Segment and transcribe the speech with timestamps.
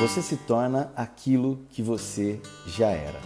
[0.00, 3.18] Você se torna aquilo que você já era.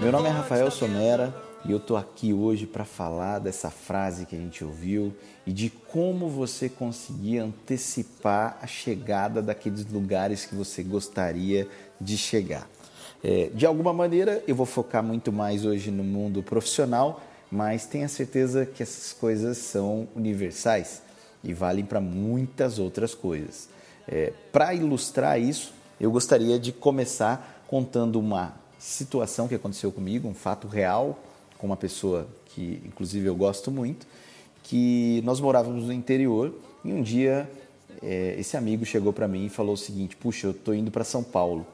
[0.00, 1.34] Meu nome é Rafael Somera
[1.64, 5.14] e eu tô aqui hoje para falar dessa frase que a gente ouviu
[5.46, 11.68] e de como você conseguir antecipar a chegada daqueles lugares que você gostaria
[12.00, 12.68] de chegar.
[13.26, 18.06] É, de alguma maneira, eu vou focar muito mais hoje no mundo profissional, mas tenha
[18.06, 21.00] certeza que essas coisas são universais
[21.42, 23.70] e valem para muitas outras coisas.
[24.06, 30.34] É, para ilustrar isso, eu gostaria de começar contando uma situação que aconteceu comigo, um
[30.34, 31.18] fato real
[31.56, 34.06] com uma pessoa que, inclusive, eu gosto muito,
[34.62, 36.54] que nós morávamos no interior
[36.84, 37.50] e um dia
[38.02, 41.04] é, esse amigo chegou para mim e falou o seguinte: Puxa, eu estou indo para
[41.04, 41.66] São Paulo.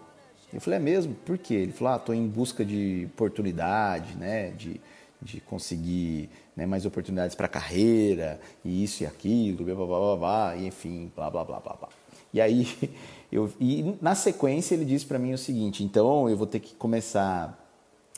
[0.52, 1.14] Eu falei: É mesmo?
[1.14, 1.54] Por quê?
[1.54, 4.50] Ele falou: Ah, estou em busca de oportunidade, né?
[4.50, 4.80] De,
[5.22, 10.56] de conseguir né, mais oportunidades para carreira, e isso e aquilo, blá, blá, blá, blá,
[10.56, 11.88] e enfim, blá, blá, blá, blá, blá.
[12.32, 12.66] E aí,
[13.30, 16.74] eu, e na sequência ele disse para mim o seguinte: então eu vou ter que
[16.74, 17.58] começar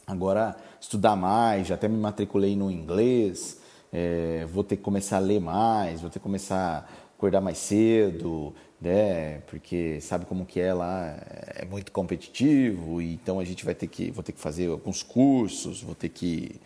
[0.06, 3.60] agora estudar mais, já até me matriculei no inglês,
[3.92, 7.58] é, vou ter que começar a ler mais, vou ter que começar a acordar mais
[7.58, 9.40] cedo, né?
[9.46, 11.16] Porque sabe como que é lá,
[11.54, 15.82] é muito competitivo, então a gente vai ter que, vou ter que fazer alguns cursos,
[15.82, 16.60] vou ter que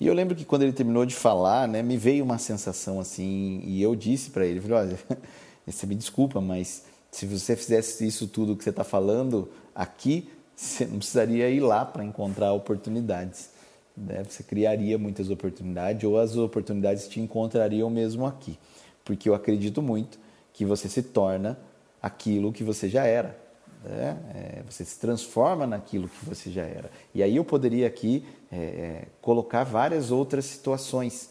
[0.00, 3.60] e eu lembro que quando ele terminou de falar, né, me veio uma sensação assim,
[3.64, 4.96] e eu disse para ele, olha,
[5.66, 10.84] você me desculpa, mas se você fizesse isso tudo que você está falando aqui, você
[10.84, 13.50] não precisaria ir lá para encontrar oportunidades.
[13.96, 14.22] Né?
[14.28, 18.56] Você criaria muitas oportunidades ou as oportunidades te encontrariam mesmo aqui.
[19.04, 20.16] Porque eu acredito muito
[20.58, 21.56] que você se torna
[22.02, 23.38] aquilo que você já era.
[23.84, 24.18] Né?
[24.34, 26.90] É, você se transforma naquilo que você já era.
[27.14, 31.30] E aí eu poderia aqui é, é, colocar várias outras situações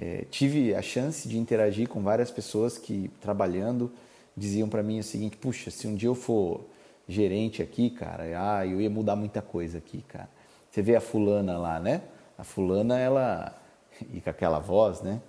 [0.00, 3.90] é, tive a chance de interagir com várias pessoas que, trabalhando,
[4.36, 6.66] diziam para mim o seguinte: puxa, se um dia eu for
[7.08, 10.28] gerente aqui, cara, ah, eu ia mudar muita coisa aqui, cara.
[10.70, 12.02] Você vê a fulana lá, né?
[12.36, 13.54] A fulana, ela.
[14.12, 15.20] E com aquela voz, né?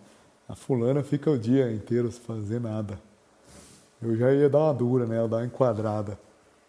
[0.48, 3.00] A fulana fica o dia inteiro sem fazer nada.
[4.02, 5.16] Eu já ia dar uma dura, né?
[5.28, 6.18] Dar uma enquadrada.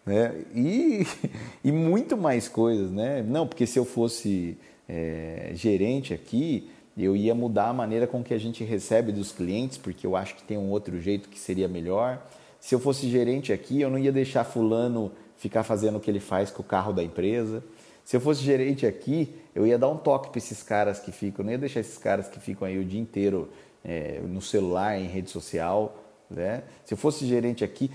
[0.05, 0.43] Né?
[0.53, 1.07] E,
[1.63, 3.23] e muito mais coisas, né?
[3.23, 8.33] Não, porque se eu fosse é, gerente aqui, eu ia mudar a maneira com que
[8.33, 11.67] a gente recebe dos clientes, porque eu acho que tem um outro jeito que seria
[11.67, 12.21] melhor.
[12.59, 16.19] Se eu fosse gerente aqui, eu não ia deixar fulano ficar fazendo o que ele
[16.19, 17.63] faz com o carro da empresa.
[18.03, 21.43] Se eu fosse gerente aqui, eu ia dar um toque para esses caras que ficam,
[21.43, 23.49] eu não ia deixar esses caras que ficam aí o dia inteiro
[23.83, 25.97] é, no celular, em rede social.
[26.31, 26.63] Né?
[26.85, 27.91] Se eu fosse gerente aqui,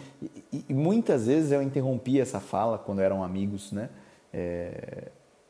[0.52, 3.88] e, e, muitas vezes eu interrompia essa fala quando eram amigos, né?
[4.32, 5.08] É,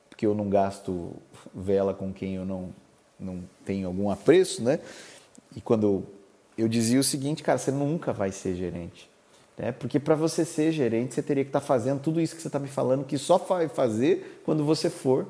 [0.09, 1.13] porque eu não gasto
[1.55, 2.71] vela com quem eu não
[3.19, 4.79] não tenho algum apreço, né?
[5.57, 6.05] E quando
[6.57, 9.09] eu dizia o seguinte, cara, você nunca vai ser gerente.
[9.57, 9.73] Né?
[9.73, 12.49] Porque para você ser gerente, você teria que estar tá fazendo tudo isso que você
[12.49, 15.27] está me falando, que só vai fazer quando você for.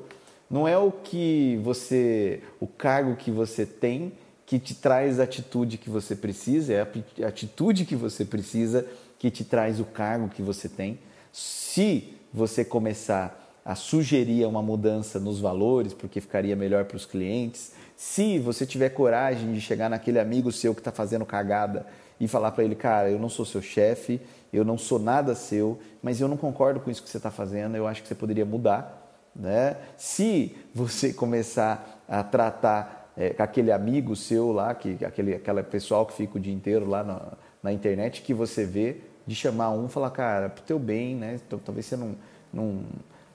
[0.49, 4.13] Não é o que você, o cargo que você tem
[4.47, 8.87] que te traz a atitude que você precisa, é a atitude que você precisa
[9.19, 10.99] que te traz o cargo que você tem.
[11.33, 17.73] Se você começar a sugerir uma mudança nos valores, porque ficaria melhor para os clientes.
[17.97, 21.85] Se você tiver coragem de chegar naquele amigo seu que está fazendo cagada
[22.17, 24.21] e falar para ele, cara, eu não sou seu chefe,
[24.53, 27.75] eu não sou nada seu, mas eu não concordo com isso que você está fazendo,
[27.75, 29.03] eu acho que você poderia mudar.
[29.35, 29.75] Né?
[29.97, 36.05] Se você começar a tratar é, com aquele amigo seu lá, que, aquele aquela pessoal
[36.05, 37.33] que fica o dia inteiro lá na,
[37.63, 41.39] na internet, que você vê, de chamar um e falar, cara, pro teu bem, né?
[41.65, 42.15] Talvez você não,
[42.53, 42.83] não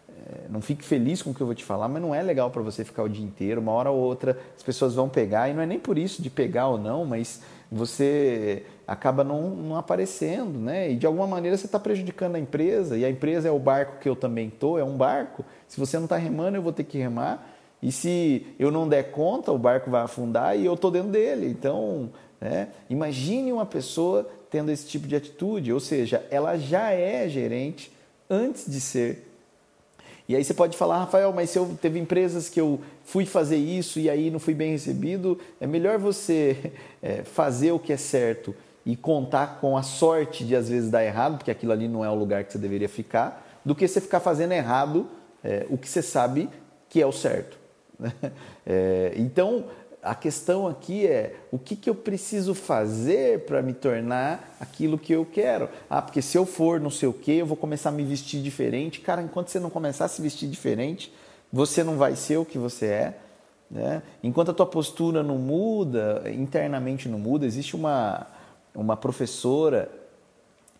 [0.08, 2.50] é, não fique feliz com o que eu vou te falar, mas não é legal
[2.50, 3.60] para você ficar o dia inteiro.
[3.60, 6.30] Uma hora ou outra as pessoas vão pegar, e não é nem por isso de
[6.30, 10.90] pegar ou não, mas você acaba não, não aparecendo, né?
[10.90, 13.98] E de alguma maneira você está prejudicando a empresa, e a empresa é o barco
[13.98, 15.44] que eu também estou, é um barco.
[15.66, 17.51] Se você não está remando, eu vou ter que remar.
[17.82, 21.48] E se eu não der conta, o barco vai afundar e eu estou dentro dele.
[21.48, 22.68] Então, né?
[22.88, 27.90] imagine uma pessoa tendo esse tipo de atitude, ou seja, ela já é gerente
[28.30, 29.32] antes de ser
[30.28, 33.56] e aí você pode falar, Rafael, mas se eu teve empresas que eu fui fazer
[33.56, 37.96] isso e aí não fui bem recebido, é melhor você é, fazer o que é
[37.96, 38.54] certo
[38.86, 42.10] e contar com a sorte de às vezes dar errado, porque aquilo ali não é
[42.10, 45.06] o lugar que você deveria ficar, do que você ficar fazendo errado
[45.42, 46.48] é, o que você sabe
[46.88, 47.58] que é o certo.
[48.64, 49.64] É, então,
[50.02, 55.12] a questão aqui é o que, que eu preciso fazer para me tornar aquilo que
[55.12, 55.68] eu quero.
[55.88, 58.42] Ah, porque se eu for não sei o que, eu vou começar a me vestir
[58.42, 59.00] diferente.
[59.00, 61.12] Cara, enquanto você não começar a se vestir diferente,
[61.52, 63.18] você não vai ser o que você é.
[63.70, 64.02] Né?
[64.22, 68.26] Enquanto a tua postura não muda, internamente não muda, existe uma,
[68.74, 69.88] uma professora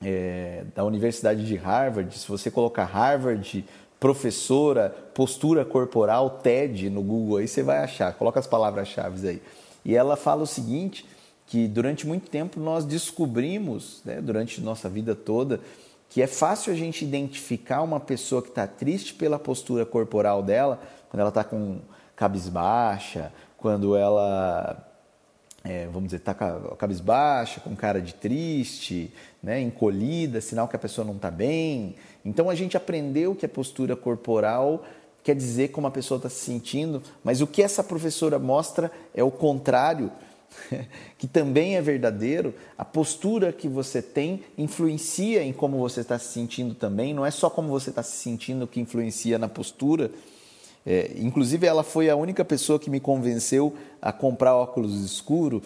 [0.05, 3.65] é, da Universidade de Harvard, se você colocar Harvard
[4.03, 9.43] professora, postura corporal, TED no Google, aí você vai achar, coloca as palavras-chave aí.
[9.85, 11.07] E ela fala o seguinte,
[11.47, 15.61] que durante muito tempo nós descobrimos, né, durante nossa vida toda,
[16.11, 20.81] que é fácil a gente identificar uma pessoa que está triste pela postura corporal dela,
[21.09, 21.79] quando ela está com
[22.17, 24.85] cabisbaixa, quando ela
[25.65, 29.13] é, vamos dizer, está cabisbaixa, com cara de triste,
[29.43, 31.95] né, encolhida, sinal que a pessoa não está bem.
[32.25, 34.85] Então a gente aprendeu que a postura corporal
[35.23, 39.23] quer dizer como a pessoa está se sentindo, mas o que essa professora mostra é
[39.23, 40.11] o contrário,
[41.17, 42.53] que também é verdadeiro.
[42.77, 47.31] A postura que você tem influencia em como você está se sentindo também, não é
[47.31, 50.11] só como você está se sentindo que influencia na postura.
[50.85, 55.63] É, inclusive, ela foi a única pessoa que me convenceu a comprar óculos escuro,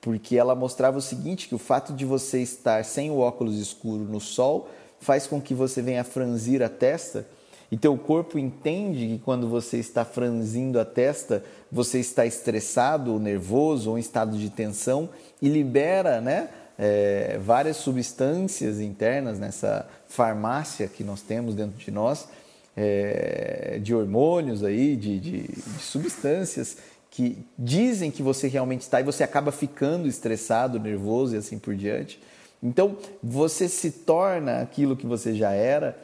[0.00, 4.04] porque ela mostrava o seguinte: que o fato de você estar sem o óculos escuro
[4.04, 4.68] no sol
[5.00, 7.26] faz com que você venha franzir a testa
[7.70, 13.18] e teu corpo entende que quando você está franzindo a testa, você está estressado, ou
[13.18, 15.08] nervoso, ou em estado de tensão
[15.42, 16.50] e libera, né?
[16.78, 22.28] É, várias substâncias internas nessa farmácia que nós temos dentro de nós
[22.76, 26.76] é, de hormônios aí, de, de, de substâncias
[27.10, 31.76] que dizem que você realmente está e você acaba ficando estressado, nervoso e assim por
[31.76, 32.20] diante.
[32.60, 35.96] Então, você se torna aquilo que você já era.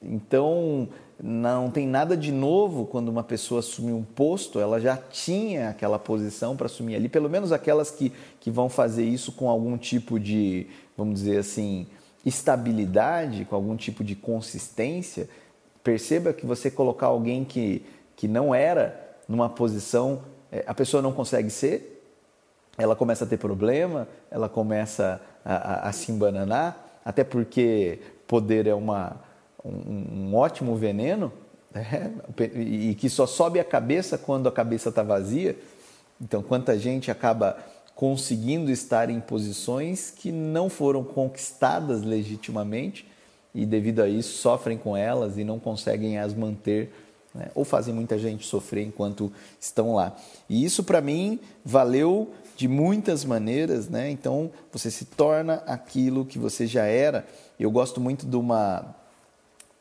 [0.00, 0.88] Então,
[1.20, 5.98] não tem nada de novo quando uma pessoa assume um posto, ela já tinha aquela
[5.98, 10.20] posição para assumir ali, pelo menos aquelas que, que vão fazer isso com algum tipo
[10.20, 10.66] de,
[10.96, 11.86] vamos dizer assim,
[12.26, 15.28] estabilidade, com algum tipo de consistência,
[15.82, 17.84] Perceba que você colocar alguém que,
[18.14, 22.04] que não era numa posição, é, a pessoa não consegue ser,
[22.78, 28.66] ela começa a ter problema, ela começa a, a, a se embananar, até porque poder
[28.66, 29.16] é uma,
[29.64, 31.32] um, um ótimo veneno,
[31.74, 32.12] né?
[32.54, 35.56] e que só sobe a cabeça quando a cabeça está vazia.
[36.20, 37.58] Então, quanta gente acaba
[37.94, 43.06] conseguindo estar em posições que não foram conquistadas legitimamente
[43.54, 46.90] e devido a isso sofrem com elas e não conseguem as manter
[47.34, 47.50] né?
[47.54, 50.14] ou fazem muita gente sofrer enquanto estão lá.
[50.48, 54.10] E isso para mim valeu de muitas maneiras, né?
[54.10, 57.26] Então você se torna aquilo que você já era.
[57.58, 58.94] Eu gosto muito de uma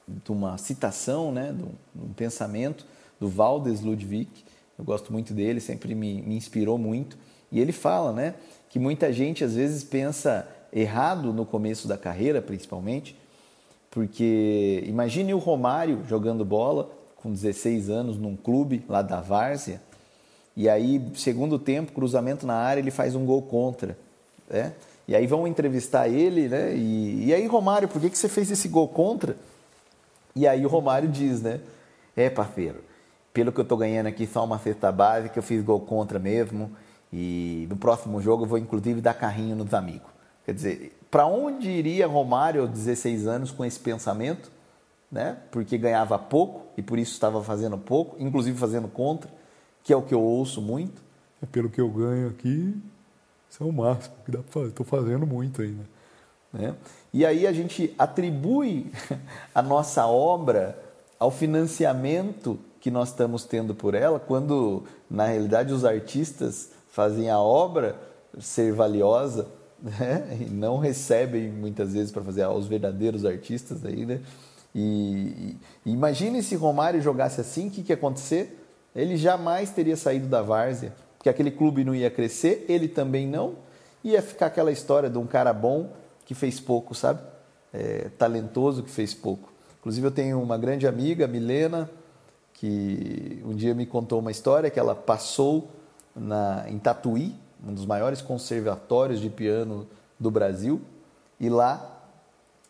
[0.07, 1.51] de uma citação, né?
[1.51, 2.85] De um, de um pensamento
[3.19, 4.29] do Valdes Ludwig.
[4.77, 7.17] Eu gosto muito dele, sempre me, me inspirou muito.
[7.51, 8.35] E ele fala, né?
[8.69, 13.15] Que muita gente às vezes pensa errado no começo da carreira, principalmente,
[13.91, 19.79] porque imagine o Romário jogando bola com 16 anos num clube lá da Várzea,
[20.55, 23.97] e aí, segundo tempo, cruzamento na área, ele faz um gol contra.
[24.49, 24.73] Né?
[25.07, 26.75] E aí vão entrevistar ele, né?
[26.75, 29.38] E, e aí, Romário, por que, que você fez esse gol contra?
[30.35, 31.59] E aí o Romário diz, né?
[32.15, 32.83] É, parceiro,
[33.33, 36.71] pelo que eu tô ganhando aqui, só uma cesta básica, eu fiz gol contra mesmo.
[37.11, 40.09] E no próximo jogo eu vou inclusive dar carrinho nos amigos.
[40.45, 44.49] Quer dizer, para onde iria Romário aos 16 anos com esse pensamento?
[45.11, 45.38] Né?
[45.51, 49.29] Porque ganhava pouco e por isso estava fazendo pouco, inclusive fazendo contra,
[49.83, 51.01] que é o que eu ouço muito.
[51.43, 52.75] É pelo que eu ganho aqui,
[53.50, 54.67] isso é o máximo que dá para fazer.
[54.69, 55.83] Estou fazendo muito ainda.
[56.53, 56.74] Né?
[57.13, 58.91] E aí a gente atribui
[59.53, 60.81] a nossa obra
[61.19, 67.39] ao financiamento que nós estamos tendo por ela, quando na realidade os artistas fazem a
[67.39, 67.95] obra
[68.39, 69.48] ser valiosa
[69.81, 70.38] né?
[70.39, 74.21] E não recebem muitas vezes para fazer os verdadeiros artistas aí, né?
[74.73, 78.57] E, e imagine se Romário jogasse assim, o que, que ia acontecer?
[78.95, 83.55] Ele jamais teria saído da várzea, porque aquele clube não ia crescer, ele também não,
[84.03, 85.91] ia ficar aquela história de um cara bom
[86.25, 87.21] que fez pouco, sabe?
[87.73, 89.51] É, talentoso que fez pouco.
[89.79, 91.89] Inclusive eu tenho uma grande amiga, Milena,
[92.53, 95.69] que um dia me contou uma história que ela passou
[96.15, 97.35] na, em Tatuí,
[97.65, 99.88] um dos maiores conservatórios de piano
[100.20, 100.82] do Brasil.
[101.39, 102.00] E lá,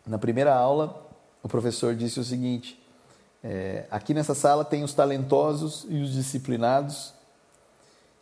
[0.06, 1.06] na primeira aula,
[1.42, 2.80] o professor disse o seguinte:
[3.42, 7.12] é, aqui nessa sala tem os talentosos e os disciplinados,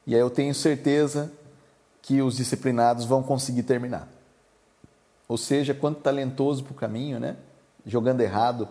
[0.07, 1.31] e aí eu tenho certeza
[2.03, 4.09] que os disciplinados vão conseguir terminar.
[5.29, 7.37] Ou seja, quanto talentoso para o caminho, né?
[7.87, 8.69] Jogando errado,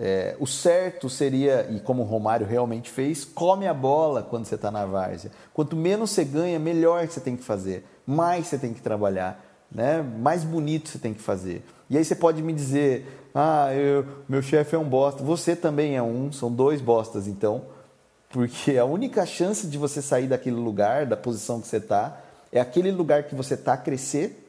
[0.00, 4.54] É, o certo seria, e como o Romário realmente fez, come a bola quando você
[4.54, 5.32] está na várzea.
[5.52, 10.00] Quanto menos você ganha, melhor você tem que fazer, mais você tem que trabalhar, né?
[10.00, 11.64] mais bonito você tem que fazer.
[11.90, 15.24] E aí você pode me dizer, ah, eu, meu chefe é um bosta.
[15.24, 17.62] Você também é um, são dois bostas então,
[18.30, 22.20] porque a única chance de você sair daquele lugar, da posição que você está,
[22.52, 24.47] é aquele lugar que você está crescer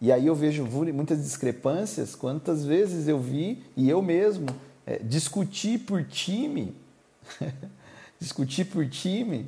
[0.00, 2.14] e aí eu vejo muitas discrepâncias.
[2.14, 4.46] Quantas vezes eu vi, e eu mesmo,
[4.86, 6.74] é, discutir por time,
[8.20, 9.46] discutir por time,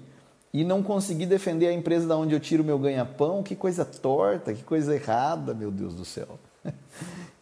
[0.53, 3.43] e não conseguir defender a empresa da onde eu tiro meu ganha-pão.
[3.43, 6.39] Que coisa torta, que coisa errada, meu Deus do céu.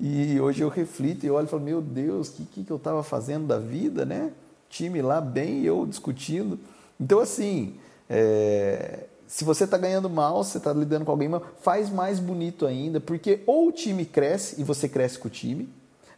[0.01, 3.03] E hoje eu reflito e olho e falo, meu Deus, o que, que eu estava
[3.03, 4.31] fazendo da vida, né?
[4.71, 6.57] Time lá bem e eu discutindo.
[7.01, 7.75] Então, assim,
[8.09, 12.67] é, se você está ganhando mal, você está lidando com alguém mal, faz mais bonito
[12.67, 15.69] ainda, porque ou o time cresce e você cresce com o time.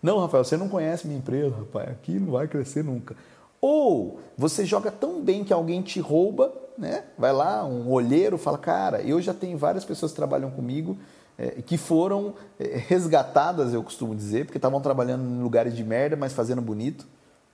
[0.00, 3.16] Não, Rafael, você não conhece minha empresa, rapaz, aqui não vai crescer nunca.
[3.60, 7.02] Ou você joga tão bem que alguém te rouba, né?
[7.18, 10.96] Vai lá, um olheiro fala, cara, eu já tenho várias pessoas que trabalham comigo
[11.36, 16.14] é, que foram é, resgatadas, eu costumo dizer, porque estavam trabalhando em lugares de merda,
[16.14, 17.08] mas fazendo bonito.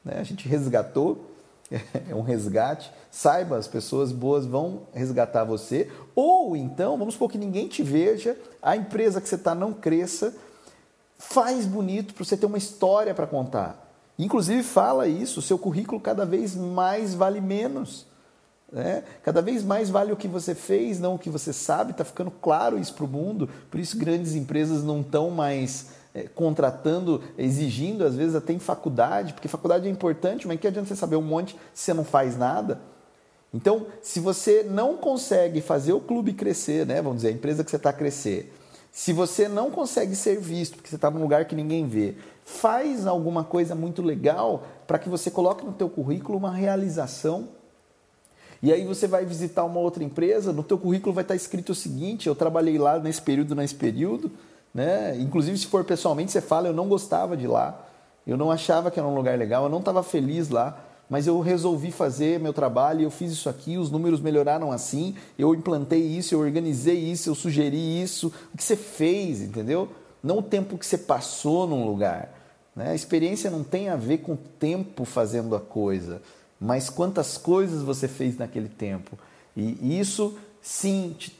[0.04, 0.18] Né?
[0.18, 1.24] A gente resgatou
[2.08, 2.90] é um resgate.
[3.10, 5.90] Saiba, as pessoas boas vão resgatar você.
[6.14, 10.34] Ou então, vamos supor que ninguém te veja, a empresa que você está não cresça.
[11.18, 13.86] Faz bonito para você ter uma história para contar.
[14.18, 18.06] Inclusive, fala isso: seu currículo cada vez mais vale menos.
[18.70, 19.04] Né?
[19.22, 21.92] Cada vez mais vale o que você fez, não o que você sabe.
[21.92, 23.48] Está ficando claro isso para o mundo.
[23.70, 25.88] Por isso, grandes empresas não estão mais
[26.34, 30.96] contratando, exigindo, às vezes até em faculdade, porque faculdade é importante, mas que adianta você
[30.96, 32.80] saber um monte se você não faz nada?
[33.52, 37.70] Então, se você não consegue fazer o clube crescer, né, vamos dizer, a empresa que
[37.70, 38.52] você está crescer,
[38.92, 43.06] se você não consegue ser visto, porque você está num lugar que ninguém vê, faz
[43.06, 47.48] alguma coisa muito legal para que você coloque no teu currículo uma realização.
[48.62, 51.74] E aí você vai visitar uma outra empresa, no teu currículo vai estar escrito o
[51.74, 54.30] seguinte, eu trabalhei lá nesse período, nesse período,
[54.76, 55.16] né?
[55.18, 57.82] Inclusive, se for pessoalmente, você fala: eu não gostava de lá,
[58.26, 60.78] eu não achava que era um lugar legal, eu não estava feliz lá,
[61.08, 65.54] mas eu resolvi fazer meu trabalho, eu fiz isso aqui, os números melhoraram assim, eu
[65.54, 68.30] implantei isso, eu organizei isso, eu sugeri isso.
[68.52, 69.88] O que você fez, entendeu?
[70.22, 72.34] Não o tempo que você passou num lugar.
[72.74, 72.90] Né?
[72.90, 76.20] A experiência não tem a ver com o tempo fazendo a coisa,
[76.60, 79.18] mas quantas coisas você fez naquele tempo.
[79.56, 81.34] E isso sim te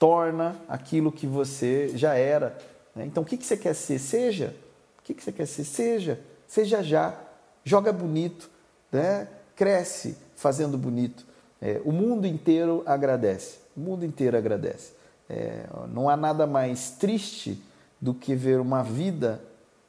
[0.00, 2.56] torna aquilo que você já era.
[2.96, 3.04] Né?
[3.04, 3.98] Então, o que, que você quer ser?
[3.98, 4.56] Seja.
[4.98, 5.62] O que, que você quer ser?
[5.62, 6.18] Seja.
[6.48, 7.14] Seja já.
[7.62, 8.50] Joga bonito.
[8.90, 9.28] Né?
[9.54, 11.26] Cresce fazendo bonito.
[11.60, 13.58] É, o mundo inteiro agradece.
[13.76, 14.94] O mundo inteiro agradece.
[15.28, 17.62] É, não há nada mais triste
[18.00, 19.38] do que ver uma vida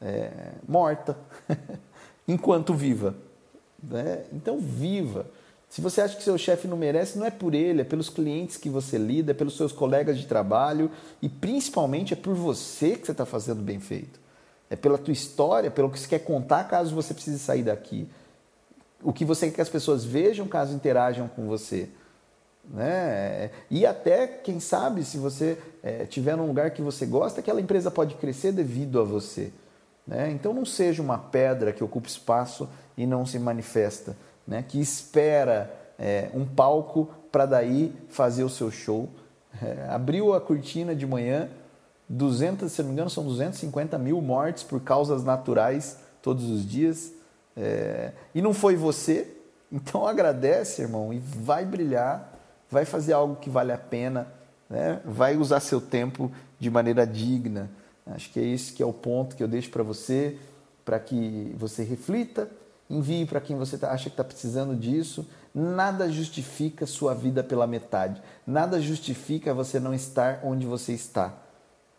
[0.01, 1.17] é, morta
[2.27, 3.15] enquanto viva.
[3.81, 4.25] Né?
[4.33, 5.25] Então, viva.
[5.71, 8.57] Se você acha que seu chefe não merece, não é por ele, é pelos clientes
[8.57, 13.05] que você lida, é pelos seus colegas de trabalho e principalmente é por você que
[13.05, 14.19] você está fazendo bem feito.
[14.69, 18.05] É pela tua história, pelo que você quer contar caso você precise sair daqui.
[19.01, 21.87] O que você quer que as pessoas vejam caso interajam com você.
[22.69, 23.49] Né?
[23.69, 27.89] E até, quem sabe, se você é, tiver num lugar que você gosta, aquela empresa
[27.89, 29.53] pode crescer devido a você.
[30.05, 30.31] Né?
[30.31, 34.17] Então não seja uma pedra que ocupa espaço e não se manifesta
[34.51, 39.07] né, que espera é, um palco para daí fazer o seu show.
[39.63, 41.49] É, abriu a cortina de manhã,
[42.09, 47.13] 200, se não me engano, são 250 mil mortes por causas naturais todos os dias.
[47.55, 49.33] É, e não foi você,
[49.71, 52.37] então agradece, irmão, e vai brilhar,
[52.69, 54.27] vai fazer algo que vale a pena,
[54.69, 54.99] né?
[55.05, 56.29] vai usar seu tempo
[56.59, 57.71] de maneira digna.
[58.05, 60.37] Acho que é esse que é o ponto que eu deixo para você,
[60.83, 62.49] para que você reflita
[62.91, 65.27] envie para quem você tá, acha que está precisando disso.
[65.53, 68.21] Nada justifica sua vida pela metade.
[68.45, 71.33] Nada justifica você não estar onde você está.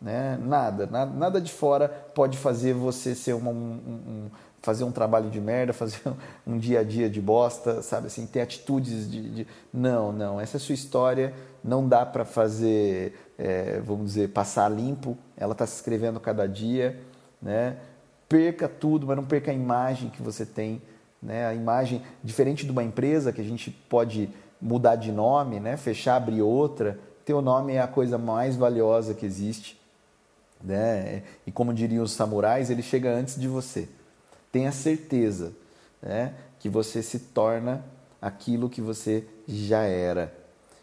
[0.01, 0.37] Né?
[0.41, 4.31] Nada, nada, nada de fora pode fazer você ser uma, um, um,
[4.61, 6.01] fazer um trabalho de merda, fazer
[6.45, 9.47] um dia a dia de bosta, sabe assim, ter atitudes de, de...
[9.73, 11.33] não, não, essa é a sua história,
[11.63, 15.17] não dá para fazer, é, vamos dizer, passar limpo.
[15.37, 16.99] Ela está se escrevendo cada dia,
[17.41, 17.77] né?
[18.33, 20.81] Perca tudo, mas não perca a imagem que você tem,
[21.21, 21.45] né?
[21.45, 24.27] A imagem diferente de uma empresa que a gente pode
[24.59, 25.77] mudar de nome, né?
[25.77, 26.97] Fechar, abrir outra.
[27.23, 29.79] Teu nome é a coisa mais valiosa que existe,
[30.63, 31.21] né?
[31.45, 33.87] E como diriam os samurais, ele chega antes de você.
[34.51, 35.53] Tenha certeza,
[36.01, 36.33] né?
[36.57, 37.85] Que você se torna
[38.19, 40.33] aquilo que você já era.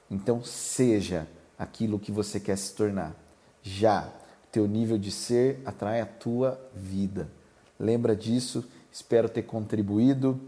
[0.09, 1.27] Então seja
[1.59, 3.13] aquilo que você quer se tornar.
[3.61, 4.09] Já
[4.53, 7.40] teu nível de ser atrai a tua vida.
[7.81, 10.41] Lembra disso Espero ter contribuído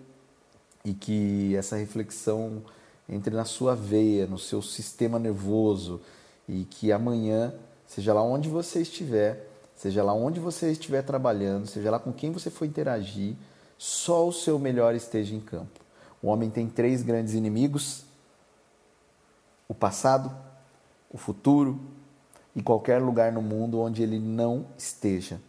[0.85, 2.63] e que essa reflexão
[3.09, 6.01] entre na sua veia, no seu sistema nervoso
[6.49, 7.55] e que amanhã,
[7.87, 12.33] seja lá onde você estiver, seja lá onde você estiver trabalhando, seja lá com quem
[12.33, 13.37] você for interagir,
[13.79, 15.81] só o seu melhor esteja em campo.
[16.21, 18.05] O homem tem três grandes inimigos:
[19.69, 20.35] o passado,
[21.11, 21.81] o futuro
[22.57, 25.41] e qualquer lugar no mundo onde ele não esteja.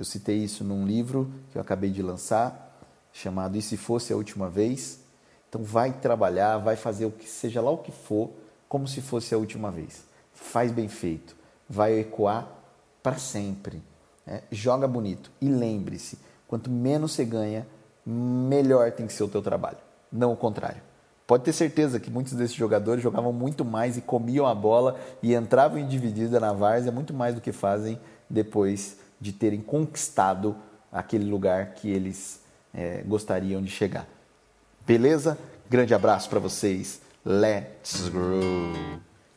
[0.00, 2.74] Eu citei isso num livro que eu acabei de lançar,
[3.12, 4.98] chamado E se fosse a última vez?
[5.46, 8.30] Então vai trabalhar, vai fazer o que seja lá o que for,
[8.66, 10.02] como se fosse a última vez.
[10.32, 11.36] Faz bem feito,
[11.68, 12.48] vai ecoar
[13.02, 13.82] para sempre.
[14.26, 17.66] É, joga bonito e lembre-se, quanto menos você ganha,
[18.06, 19.76] melhor tem que ser o teu trabalho,
[20.10, 20.80] não o contrário.
[21.26, 25.34] Pode ter certeza que muitos desses jogadores jogavam muito mais e comiam a bola e
[25.34, 30.56] entravam em dividida na várzea muito mais do que fazem depois de terem conquistado
[30.90, 32.40] aquele lugar que eles
[32.72, 34.06] é, gostariam de chegar.
[34.86, 35.38] Beleza?
[35.68, 37.00] Grande abraço para vocês.
[37.24, 38.72] Let's grow.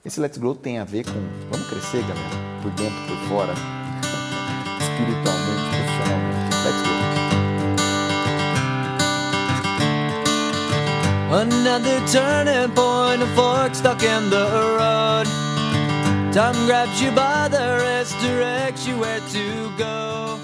[0.05, 1.13] Esse Let's Grow tem a ver com
[1.49, 3.53] vamos crescer, galera, por dentro, por fora,
[4.81, 6.55] espiritualmente, profissionalmente.
[6.65, 7.03] Let's grow.
[11.39, 14.45] Another turning point, a fork stuck in the
[14.77, 15.42] road.
[16.33, 20.42] Time grabs you by the wrist, directs you where to go.